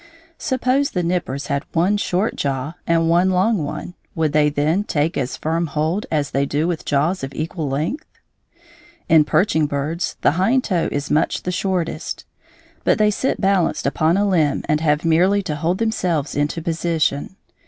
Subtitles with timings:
[0.39, 5.15] Suppose the nippers had one short jaw and one long one, would they then take
[5.15, 8.07] as firm hold as they do with jaws of equal length?
[9.07, 12.25] In perching birds the hind toe is much the shortest,
[12.83, 17.35] but they sit balanced upon a limb and have merely to hold themselves in position.